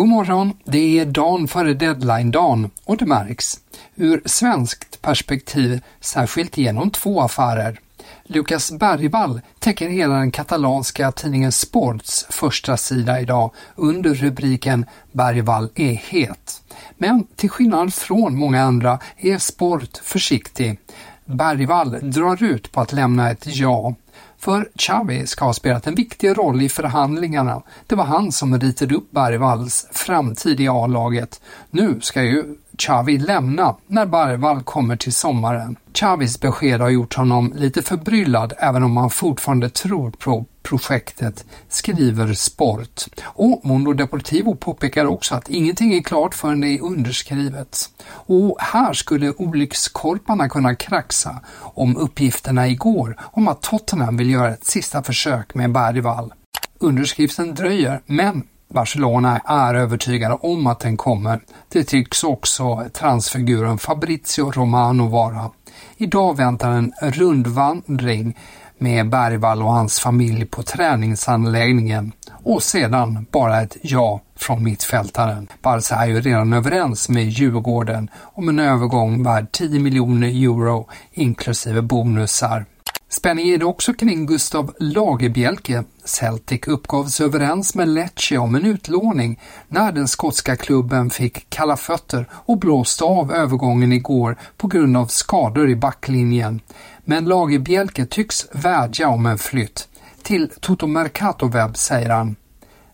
[0.00, 3.60] God morgon, det är dagen före deadline-dagen och det märks.
[3.96, 7.80] Ur svenskt perspektiv särskilt genom två affärer.
[8.24, 15.92] Lukas Bergvall täcker hela den katalanska tidningen Sports första sida idag under rubriken Bergvall är
[15.92, 16.62] het.
[16.98, 20.78] Men till skillnad från många andra är Sport försiktig.
[21.24, 23.94] Bergvall drar ut på att lämna ett ja.
[24.40, 27.62] För Xavi ska ha spelat en viktig roll i förhandlingarna.
[27.86, 31.40] Det var han som ritade upp Bergvalls framtid i A-laget.
[31.70, 35.76] Nu ska ju Xavi lämna när Bergvall kommer till sommaren.
[35.92, 42.34] Xavis besked har gjort honom lite förbryllad även om han fortfarande tror på projektet, skriver
[42.34, 43.04] Sport.
[43.24, 47.90] Och Mondo Deportivo påpekar också att ingenting är klart förrän det är underskrivet.
[48.10, 54.64] Och här skulle olyckskorparna kunna kraxa om uppgifterna igår om att Tottenham vill göra ett
[54.64, 56.32] sista försök med Bergvall.
[56.78, 61.40] Underskriften dröjer, men Barcelona är övertygade om att den kommer.
[61.68, 65.50] Det tycks också transfiguren Fabrizio Romano vara.
[65.96, 68.36] Idag väntar en rundvandring
[68.78, 72.12] med Bergvall och hans familj på träningsanläggningen
[72.44, 75.48] och sedan bara ett ja från mittfältaren.
[75.62, 81.82] Barca är ju redan överens med Djurgården om en övergång värd 10 miljoner euro inklusive
[81.82, 82.64] bonusar.
[83.12, 85.84] Spänning är det också kring Gustav Lagerbielke.
[86.04, 92.28] Celtic uppgavs överens med Lecce om en utlåning när den skotska klubben fick kalla fötter
[92.32, 96.60] och blåste av övergången igår på grund av skador i backlinjen.
[97.04, 99.88] Men Lagerbielke tycks vädja om en flytt.
[100.22, 102.36] Till Toto Mercato Webb säger han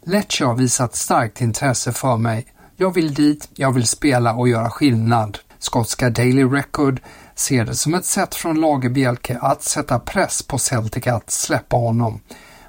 [0.05, 2.47] Lecce har visat starkt intresse för mig.
[2.77, 5.39] Jag vill dit, jag vill spela och göra skillnad.
[5.59, 7.01] Skotska Daily Record
[7.37, 12.21] ser det som ett sätt från Lagerbielke att sätta press på Celtic att släppa honom.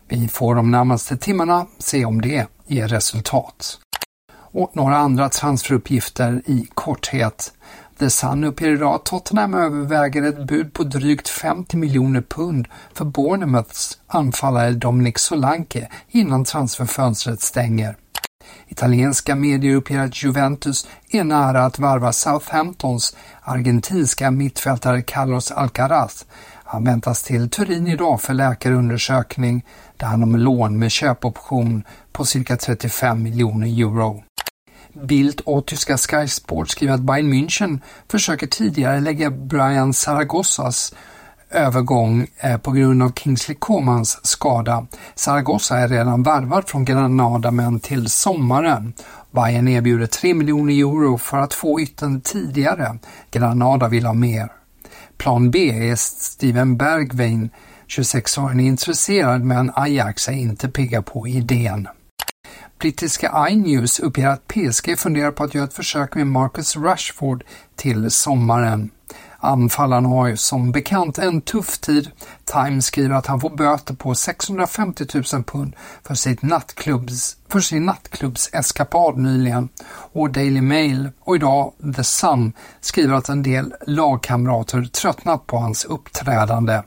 [0.08, 3.80] Vi får de närmaste timmarna se om det ger resultat.
[4.34, 7.54] Och några andra transferuppgifter i korthet.
[8.00, 13.06] The Sun uppger idag att Tottenham överväger ett bud på drygt 50 miljoner pund för
[13.06, 17.96] Bournemouths anfallare Dominic Solanke innan transferfönstret stänger.
[18.68, 26.26] Italienska medier uppger att Juventus är nära att varva Southamptons argentinska mittfältare Carlos Alcaraz.
[26.64, 29.66] Han väntas till Turin idag för läkarundersökning.
[29.98, 34.24] Det handlar om lån med köpoption på cirka 35 miljoner euro.
[34.94, 40.94] Bildt och tyska Sky Sport skriver att Bayern München försöker tidigare lägga Brian Zaragozzas
[41.50, 44.88] övergång eh, på grund av Kingsley Comans skada.
[45.16, 48.94] Zaragoza är redan värvad från Granada men till sommaren.
[49.32, 53.00] Bayern erbjuder 3 miljoner euro för att få ytten tidigare.
[53.32, 54.52] Granada vill ha mer.
[55.18, 57.50] Plan B är Steven Bergwijn,
[57.88, 61.88] 26-åringen, är intresserad men Ajax är inte pigga på idén.
[62.80, 67.44] Brittiska iNews uppger att PSG funderar på att göra ett försök med Marcus Rashford
[67.76, 68.90] till sommaren.
[69.40, 72.12] Anfallaren har ju som bekant en tuff tid.
[72.46, 77.86] Times skriver att han får böter på 650 000 pund för, sitt nattklubbs, för sin
[77.86, 79.70] nattklubbseskapad nyligen.
[79.90, 85.86] Och Daily Mail och idag The Sun skriver att en del lagkamrater tröttnat på hans
[85.86, 86.82] uppträdande.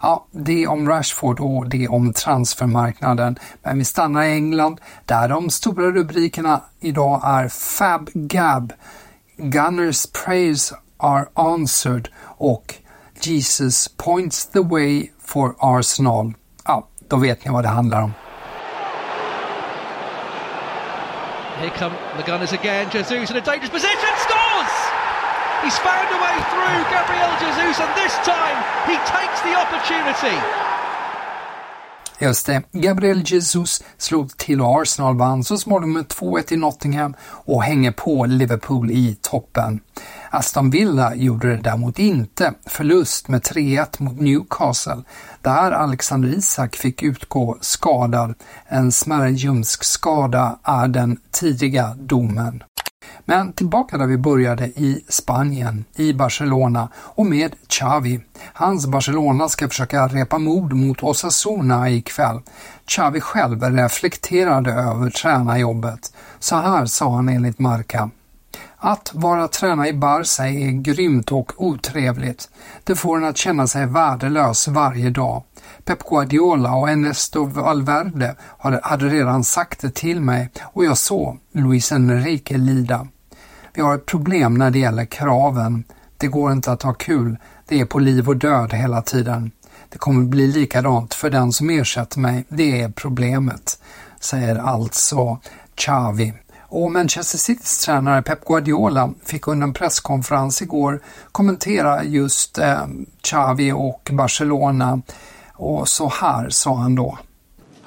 [0.00, 3.38] Ja, det om Rashford och det om transfermarknaden.
[3.62, 8.72] Men vi stannar i England där de stora rubrikerna idag är Fab Gab,
[9.36, 12.08] Gunners praise are answered
[12.38, 12.74] och
[13.20, 16.34] Jesus points the way for Arsenal.
[16.64, 18.12] Ja, då vet ni vad det handlar om.
[21.60, 22.90] Here come the Gunners again.
[22.92, 24.74] Jesus in a dangerous position, scores!
[25.64, 30.36] He's found a way through Gabriel Jesus, and this time he takes the opportunity.
[32.18, 37.14] Just det, Gabriel Jesus slog till och Arsenal vann så småningom med 2-1 i Nottingham
[37.20, 39.80] och hänger på Liverpool i toppen.
[40.30, 45.02] Aston Villa gjorde det däremot inte, förlust med 3-1 mot Newcastle,
[45.42, 48.34] där Alexander Isak fick utgå skadad.
[48.66, 52.62] En smärre ljumskskada är den tidiga domen.
[53.24, 58.20] Men tillbaka där vi började i Spanien, i Barcelona och med Xavi.
[58.52, 62.40] Hans Barcelona ska försöka repa mod mot Osasuna ikväll.
[62.86, 66.12] Xavi själv reflekterade över tränarjobbet.
[66.38, 68.10] Så här sa han enligt Marca.
[68.86, 72.50] Att vara tränare i Barca är grymt och otrevligt.
[72.84, 75.42] Det får en att känna sig värdelös varje dag.
[75.84, 78.36] Pep Guardiola och Ernesto Valverde
[78.82, 83.06] hade redan sagt det till mig och jag såg Luis Enrique lida.
[83.74, 85.84] Vi har ett problem när det gäller kraven.
[86.16, 87.36] Det går inte att ha kul.
[87.68, 89.50] Det är på liv och död hela tiden.
[89.88, 92.44] Det kommer bli likadant för den som ersätter mig.
[92.48, 93.82] Det är problemet,
[94.20, 95.38] säger alltså
[95.74, 96.34] Xavi.
[96.68, 101.02] Och Manchester Citys tränare Pep Guardiola fick under en presskonferens igår
[101.32, 102.86] kommentera just eh,
[103.22, 105.02] Xavi och Barcelona
[105.54, 107.18] och så här sa han då.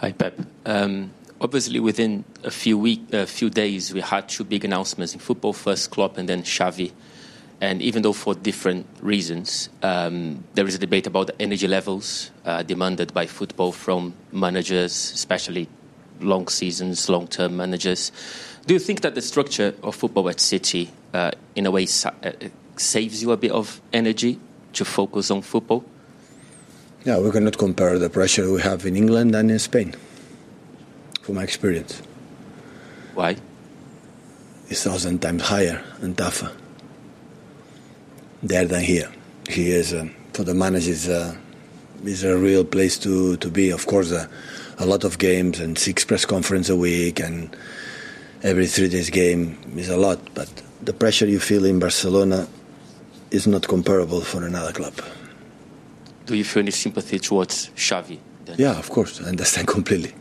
[0.01, 0.33] Hi Pep.
[0.63, 1.09] Um,
[1.39, 5.53] obviously within a few week, a few days we had two big announcements in football,
[5.53, 6.91] first Klopp and then Xavi.
[7.61, 12.31] And even though for different reasons, um, there is a debate about the energy levels
[12.45, 15.67] uh, demanded by football from managers, especially
[16.19, 18.11] long seasons, long-term managers.
[18.65, 22.11] Do you think that the structure of football at City, uh, in a way, sa
[22.23, 22.31] uh,
[22.77, 24.39] saves you a bit of energy
[24.73, 25.83] to focus on football?
[27.05, 29.95] Yeah, we cannot compare the pressure we have in England and in Spain,
[31.21, 32.01] from my experience.
[33.15, 33.37] Why?
[34.69, 36.51] It's thousand times higher and tougher
[38.43, 39.11] there than here.
[39.49, 41.35] Here is, um, for the managers, uh,
[42.05, 43.71] is a real place to, to be.
[43.71, 44.27] Of course, uh,
[44.79, 47.55] a lot of games and six press conference a week and
[48.43, 50.19] every three days game is a lot.
[50.33, 50.49] But
[50.81, 52.47] the pressure you feel in Barcelona
[53.31, 54.93] is not comparable for another club.
[56.25, 58.19] Do you feel any sympathy towards Xavi?
[58.45, 58.55] Then?
[58.57, 60.13] Yeah, of course, I understand completely.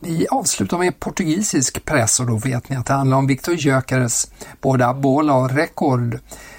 [0.00, 4.30] Vi avslutar med portugisisk press och då vet ni att det handlar om Victor Gyökeres.
[4.60, 6.18] Både Bola och Rekord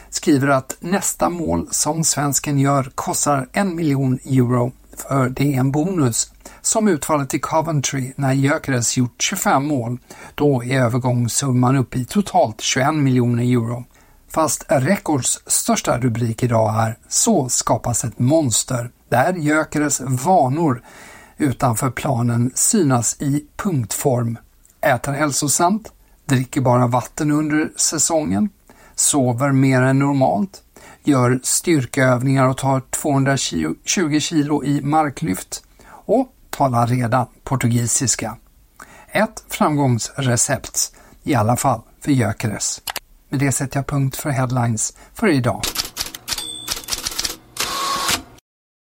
[0.10, 5.72] skriver att nästa mål som svensken gör kostar en miljon euro för det är en
[5.72, 6.31] bonus.
[6.62, 9.98] Som utfallet i Coventry när Gyökeres gjort 25 mål.
[10.36, 13.84] Då är övergångssumman uppe i totalt 21 miljoner euro.
[14.30, 20.84] Fast Records största rubrik idag är “Så skapas ett monster” där Gyökeres vanor
[21.38, 24.38] utanför planen synas i punktform.
[24.81, 25.92] Äter hälsosamt,
[26.25, 28.50] dricker bara vatten under säsongen,
[28.96, 30.62] sover mer än normalt,
[31.04, 38.38] gör styrkeövningar och tar 220 kilo i marklyft och talar redan portugisiska.
[39.12, 42.82] Ett framgångsrecept, i alla fall för Gyökeres.
[43.30, 45.62] Med det sätter jag punkt för headlines för idag.